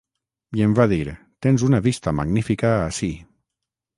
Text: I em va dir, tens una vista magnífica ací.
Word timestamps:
I 0.59 0.63
em 0.67 0.71
va 0.79 0.87
dir, 0.93 1.01
tens 1.47 1.67
una 1.69 1.81
vista 1.87 2.15
magnífica 2.21 2.71
ací. 2.89 3.13